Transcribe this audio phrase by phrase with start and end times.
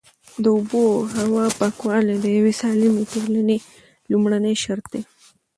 [0.43, 3.57] د اوبو او هوا پاکوالی د یوې سالمې ټولنې
[4.11, 5.03] لومړنی شرط دی.